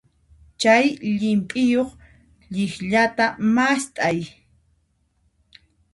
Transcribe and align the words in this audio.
Chay 0.61 0.85
llimp'iyuq 1.19 1.89
llikllata 2.53 3.25
mast'ay. 3.55 4.19